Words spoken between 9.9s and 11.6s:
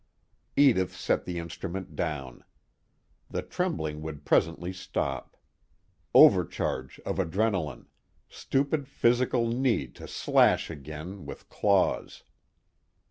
to slash again, with